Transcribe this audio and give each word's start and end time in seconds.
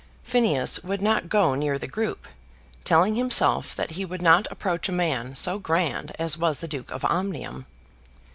Phineas 0.23 0.83
would 0.83 0.99
not 0.99 1.29
go 1.29 1.53
near 1.53 1.77
the 1.77 1.85
group, 1.85 2.27
telling 2.83 3.13
himself 3.13 3.75
that 3.75 3.91
he 3.91 4.03
would 4.03 4.19
not 4.19 4.47
approach 4.49 4.89
a 4.89 4.91
man 4.91 5.35
so 5.35 5.59
grand 5.59 6.11
as 6.17 6.39
was 6.39 6.59
the 6.59 6.67
Duke 6.67 6.89
of 6.89 7.05
Omnium. 7.05 7.67